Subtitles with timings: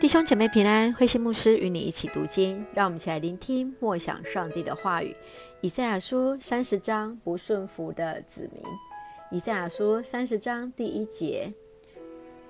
[0.00, 5.14] 弟兄姐妹平安，慧馨牧师与你一起读经，让我们一起来聆听默想上帝的话语。
[5.60, 8.64] 以赛亚书三十章不顺服的子民。
[9.30, 11.52] 以赛亚书三十章第一节，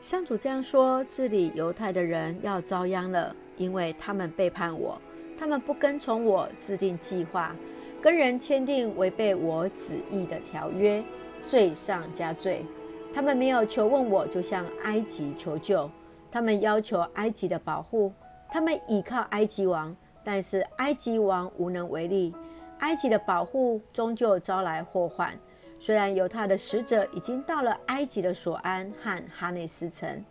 [0.01, 5.03] 上主这样说：治理犹太的人要遭殃了，因为他们背叛我，
[5.37, 7.53] 他们不跟从我制定计划，
[8.01, 11.03] 跟人签订违背我旨意的条约，
[11.45, 12.65] 罪上加罪。
[13.13, 15.91] 他们没有求问我，就向埃及求救。
[16.31, 18.13] 他们要求埃及的保护，
[18.51, 22.35] 他们倚靠埃及王，但是埃及王无能为力。
[22.79, 25.39] 埃及的保护终究招来祸患。
[25.79, 30.25] 虽然犹太的使者已经到了埃及的索安和哈内斯城，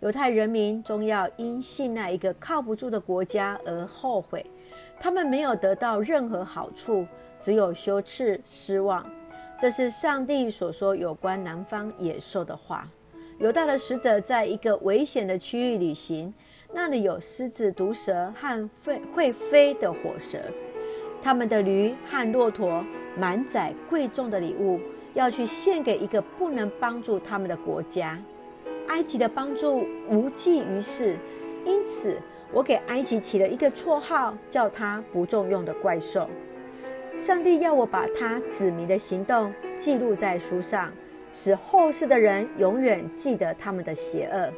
[0.00, 4.44] 犹太人民终要因信赖一个靠不住的国家而后悔。
[4.98, 7.06] 他们没有得到任何好处，
[7.38, 9.04] 只有羞耻、失望。
[9.58, 12.88] 这是上帝所说有关南方野兽的话。
[13.38, 16.32] 犹大的使者在一个危险的区域旅行，
[16.72, 20.38] 那里有狮子、毒蛇和会会飞的火蛇。
[21.20, 22.82] 他们的驴和骆驼
[23.14, 24.80] 满载贵重的礼物，
[25.12, 28.18] 要去献给一个不能帮助他们的国家。
[28.88, 31.14] 埃及的帮助无济于事，
[31.66, 32.16] 因此
[32.50, 36.26] 我给埃及起了一个绰号，叫他不中用的怪兽。
[37.18, 40.90] 上帝要我把他子民的行动记录在书上。
[41.38, 44.50] 使后世的人永远记得他们的邪恶。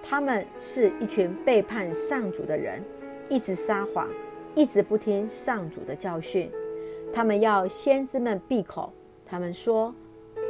[0.00, 2.80] 他们是一群背叛上主的人，
[3.28, 4.08] 一直撒谎，
[4.54, 6.48] 一直不听上主的教训。
[7.12, 8.92] 他们要先知们闭口。
[9.24, 9.92] 他们说：“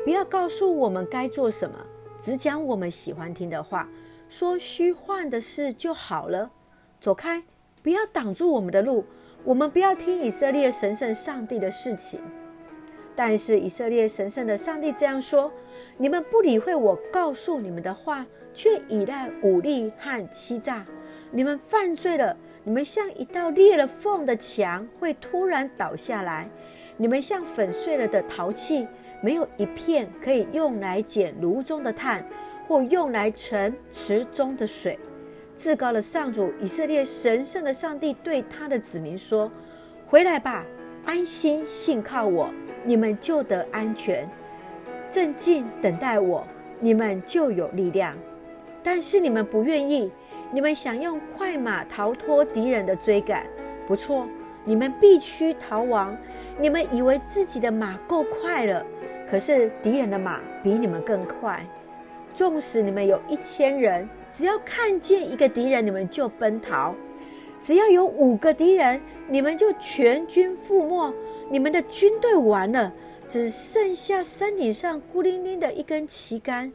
[0.05, 1.75] 不要告诉我们该做什么，
[2.19, 3.89] 只讲我们喜欢听的话，
[4.29, 6.51] 说虚幻的事就好了。
[7.01, 7.43] 走开，
[7.83, 9.07] 不要挡住我们的路。
[9.43, 12.21] 我们不要听以色列神圣上帝的事情。”
[13.17, 15.51] 但是以色列神圣的上帝这样说：
[15.97, 20.85] 你们不理会我告诉你们的话，却倚赖武力和欺诈。
[21.33, 26.49] 你们犯罪了，你们像一道裂了缝的墙，会突然倒下来。
[26.99, 28.87] 你们像粉碎了的陶器，
[29.23, 32.25] 没有一片可以用来捡炉中的炭，
[32.69, 34.99] 或用来盛池中的水。
[35.55, 39.51] 至高的上主，以色列神圣的上帝对他的子民说：
[40.07, 40.65] 回来吧，
[41.07, 42.51] 安心信靠我。
[42.85, 44.29] 你们就得安全，
[45.11, 46.47] 镇静等待我，
[46.79, 48.15] 你们就有力量。
[48.83, 50.13] 但是你们不愿意，
[50.53, 53.45] 你们想用快马逃脱敌人的追赶。
[53.89, 54.27] 不错，
[54.65, 56.17] 你们必须逃亡。
[56.61, 58.87] 你们以为自己的马够快了，
[59.29, 61.67] 可是敌人的马比你们更快。
[62.33, 66.95] 纵使你们有一千人，只要看见一个敌人，你们就奔逃；
[67.61, 71.15] 只要有五个敌人，你们就全军覆没。
[71.51, 72.93] 你们的军队完了，
[73.29, 76.73] 只剩下山顶上孤零零的一根旗杆。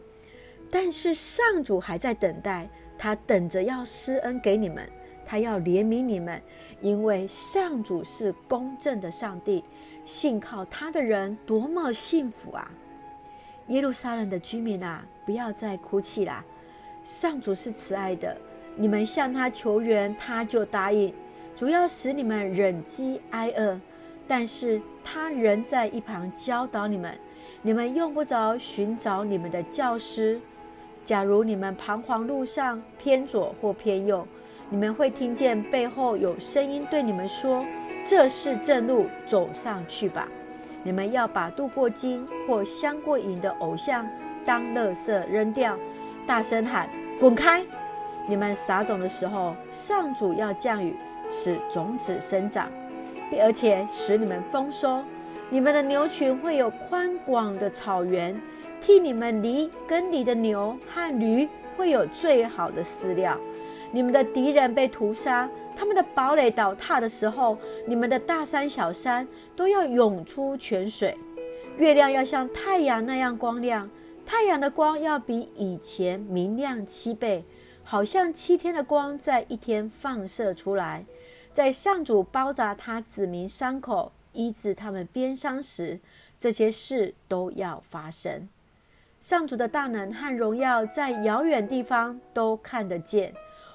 [0.70, 4.88] 但是上主还在等待，他等着要施恩给你们，
[5.26, 6.42] 他要怜悯你们，
[6.82, 9.64] 因为上主是公正的上帝，
[10.06, 12.72] 信靠他的人多么幸福啊！
[13.68, 16.44] 耶路撒冷的居民啊，不要再哭泣啦！
[17.04, 18.38] 上主是慈爱的，
[18.82, 21.14] 你们向他求援，他就答应，
[21.56, 23.80] 主要使你们忍饥挨饿。
[24.28, 27.14] 但是他仍在一旁教导你们，
[27.62, 30.42] 你们用不着寻找你们的教师。
[31.06, 34.28] 假如你们彷徨路上偏左或偏右，
[34.72, 37.64] 你们会听见背后有声音对你们说
[38.04, 40.28] ：“这是正路，走上去吧。”
[40.82, 44.08] 你们要把镀过金或镶过银的偶像
[44.44, 45.78] 当垃圾扔掉，
[46.26, 46.90] 大声喊
[47.22, 47.64] ：“滚开！”
[48.32, 50.96] 你们撒种的时候，上主要降雨，
[51.30, 52.70] 使种子生长。
[53.30, 55.04] 并而且使你们丰收，
[55.50, 58.34] 你们的牛群会有宽广的草原，
[58.80, 63.38] 替你们犁耕犁的牛和驴会有最好的饲料。
[63.92, 69.28] 你们的敌人被屠杀，他们的堡垒倒塌的时候，你们的大山小山
[69.58, 71.18] 都要涌出泉水。
[71.78, 73.90] 月亮要像太阳那样光亮，
[74.26, 77.44] 太阳的光要比以前明亮七倍，
[77.92, 81.04] 好像七天的光在一天放射出来。
[81.52, 86.00] 在上主包扎他子民伤口、医治他们边伤时，
[86.40, 88.48] 这些事都要发生。
[89.20, 93.34] 上主的大能和荣耀在遥远地方都看得见，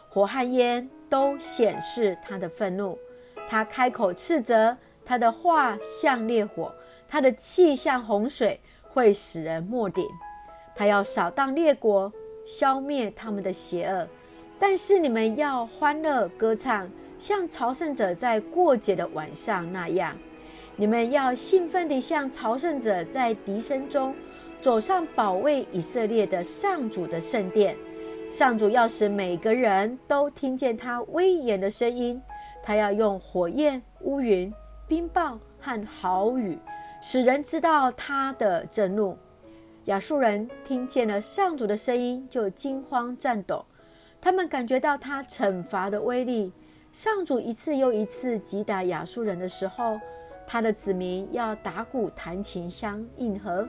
[0.09, 2.99] 火和烟都显示他的愤怒。
[3.47, 6.75] 他开口斥责，他的话像烈火，
[7.07, 10.09] 他的气像洪水，会使人没顶。
[10.75, 12.11] 他要扫荡列国，
[12.47, 14.09] 消灭他们的邪恶。
[14.59, 16.89] 但是你们要欢乐歌唱。
[17.19, 20.15] 像朝圣者在过节的晚上那样，
[20.77, 24.15] 你们要兴奋地像朝圣者在笛声中
[24.61, 27.75] 走上保卫以色列的上主的圣殿。
[28.31, 32.21] 上主要使每个人都听见他威严的声音，
[32.63, 34.53] 他要用火焰、乌云、
[34.87, 36.59] 冰雹和豪雨，
[37.01, 39.17] 使人知道他的震怒。
[39.87, 43.65] 亚述人听见了上主的声音，就惊慌颤抖。
[44.21, 46.53] 他们感觉到他惩罚的威力。
[46.91, 50.01] 上主一次又一次击打亚述人的时候，
[50.45, 53.69] 他的子民要打鼓弹琴相应和。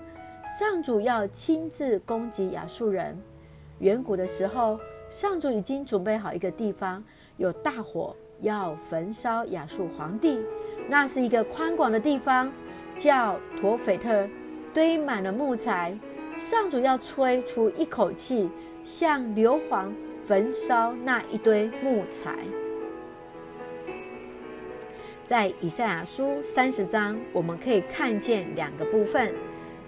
[0.60, 3.16] 上主要亲自攻击亚述人。
[3.80, 4.80] 远古的时候，
[5.10, 7.04] 上主已经准备好一个地方，
[7.36, 10.40] 有大火要焚烧亚述皇帝。
[10.90, 12.52] 那是一个宽广的地方，
[12.98, 14.28] 叫陀斐特，
[14.74, 15.96] 堆满了木材。
[16.38, 18.48] 上主要吹出一口气，
[18.84, 19.88] 像硫磺
[20.28, 22.38] 焚烧那一堆木材。
[25.26, 29.34] 在以赛亚书三十章，我们可以看见两个部分。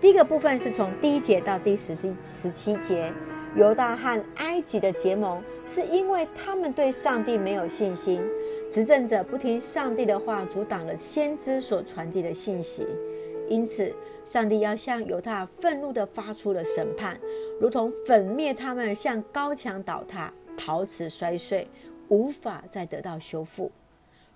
[0.02, 2.12] 第一个部分是从第一节到第十七
[2.42, 3.14] 十七节。
[3.56, 8.22] 犹大和埃及的结盟，是因为他们对上帝没有信心，
[8.70, 12.86] 执政者不听上帝的话，阻挡了先知所传递的信息。
[13.50, 13.94] 因此，
[14.26, 17.20] 上帝要向犹大愤怒地发出了审判，
[17.60, 21.68] 如同粉灭他们，像高墙倒塌，陶瓷摔碎，
[22.08, 23.72] 无法再得到修复。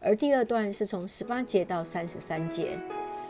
[0.01, 2.77] 而第二段是从十八节到三十三节。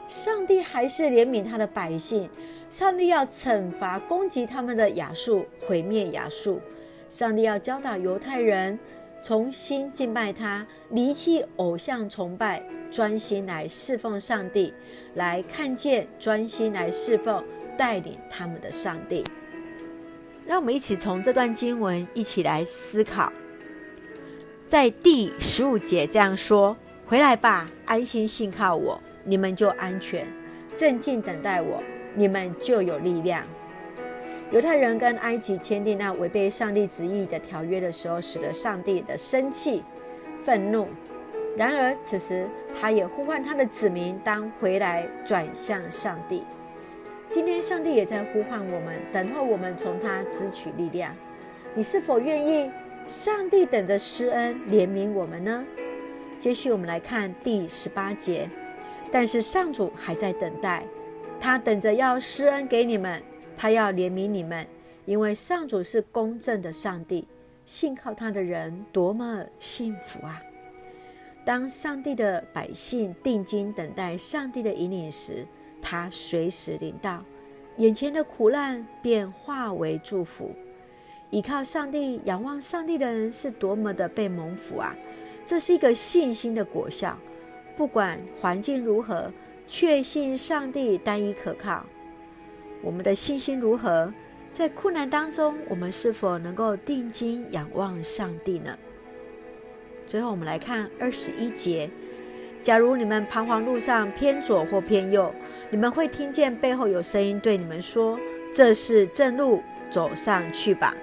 [0.08, 2.30] 上帝还是怜悯他的百姓，
[2.70, 6.60] 上帝要惩罚攻击他们的亚述，毁灭亚述。
[7.10, 8.78] 上帝要教导犹太人
[9.24, 12.62] 重新敬拜他，离弃偶像崇拜，
[12.92, 14.74] 专心来侍奉上帝，
[15.14, 17.42] 来看见专心来侍奉
[17.78, 19.24] 带领他们的上帝。
[20.46, 23.32] 让我们一起从这段经文一起来思考，
[24.68, 26.76] 在第十五节这样说
[27.08, 30.28] ：“回来吧，安心信靠我。”你们就安全，
[30.76, 31.82] 镇静等待我，
[32.14, 33.42] 你们就有力量。
[34.54, 39.84] 犹太人跟埃及签订那违背上帝旨意的条约的时候，使得上帝的生气、
[40.46, 40.88] 愤怒。
[41.58, 42.48] 然而此时，
[42.80, 46.44] 他也呼唤他的子民当回来转向上帝。
[47.32, 51.16] 今天，上帝也在呼唤我们，等候我们从他支取力量。
[51.74, 52.70] 你是否愿意？
[53.08, 55.66] 上帝等着施恩怜悯我们呢？
[56.38, 58.48] 接续，我们来看第十八节。
[59.12, 60.84] 但是上主还在等待，
[61.40, 63.20] 他等着要施恩给你们，
[63.56, 64.68] 他要怜悯你们，
[65.06, 67.28] 因为上主是公正的上帝，
[67.66, 70.42] 信靠他的人多么幸福啊！
[71.46, 75.46] 当上帝的百姓定睛等待上帝的引领时，
[75.82, 77.24] 他随时领到，
[77.78, 80.52] 眼前的苦难便化为祝福。
[81.32, 84.96] 依靠上帝、仰望上帝的人是多么的被蒙福啊！
[85.44, 87.18] 这是一个信心的果效。
[87.76, 89.34] 不管环境如何，
[89.68, 91.86] 确信上帝单一可靠。
[92.84, 94.14] 我们的信心如何？
[94.52, 98.78] 在困难当中，我们是否能够定睛仰望上帝呢？
[100.06, 101.90] 最后，我们来看二十一节：
[102.62, 105.34] 假如你们彷徨路上偏左或偏右，
[105.72, 108.20] 你们会听见背后有声音对你们说
[108.54, 110.94] ：“这是正路，走上去吧。”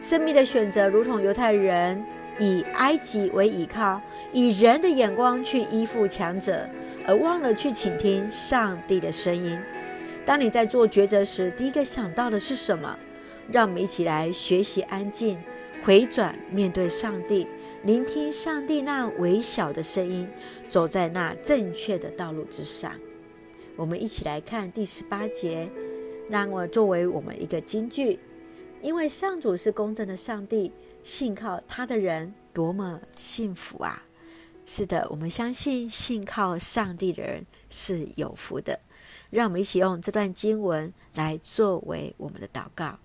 [0.00, 2.02] 生命的选择，如同犹太人。
[2.42, 4.00] 以埃及为依靠，
[4.32, 6.66] 以人的眼光去依附强者，
[7.06, 9.60] 而忘了去倾听上帝的声音。
[10.30, 12.96] 当你在做抉择时，第一个想到的是什么？
[13.50, 15.36] 让我们一起来学习安静，
[15.82, 17.48] 回转面对上帝，
[17.82, 20.30] 聆听上帝那微小的声音，
[20.68, 22.92] 走在那正确的道路之上。
[23.74, 25.68] 我们一起来看第十八节，
[26.28, 28.20] 让我作为我们一个金句，
[28.82, 30.70] 因为上主是公正的上帝。
[31.02, 34.04] 信靠他的人多么幸福啊！
[34.64, 38.78] 是的，我们相信信靠上帝的人是有福的。
[39.30, 42.98] 让我们一起用这段经文来作为我们的祷告。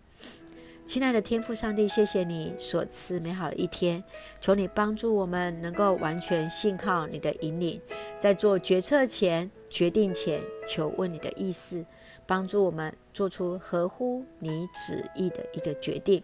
[0.85, 4.03] 亲爱的天父上帝，谢谢你所赐美好的一天，
[4.39, 7.81] 求你帮助我们能够完全信靠你的引领，
[8.19, 11.83] 在做决策前、决定前，求问你的意思，
[12.27, 16.21] 帮助我们做出合乎你旨意的一个决定。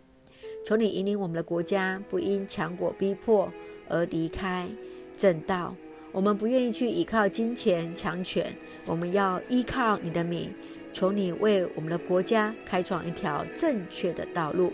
[0.63, 3.51] 求你引领我们的国家，不因强国逼迫
[3.89, 4.69] 而离开
[5.17, 5.75] 正道。
[6.11, 10.53] 我们不愿意去依靠金钱、强权，我们要依靠你的名。
[10.93, 14.73] 求你为我们的国家开创一条正确的道路，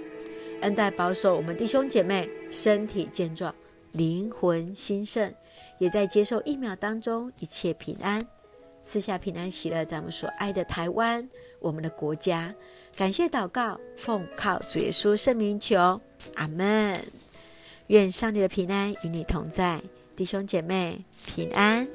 [0.61, 3.53] 恩待保守我们弟兄姐妹身体健壮、
[3.91, 5.31] 灵魂兴盛，
[5.77, 8.25] 也在接受疫苗当中一切平安，
[8.81, 11.29] 赐下平安喜乐，咱们所爱的台湾，
[11.59, 12.51] 我们的国家。
[12.95, 16.01] 感谢祷告，奉靠主耶稣圣名求，
[16.33, 16.99] 阿门。
[17.89, 19.79] 愿上帝的平安与你同在，
[20.17, 21.87] 弟兄姐妹平安。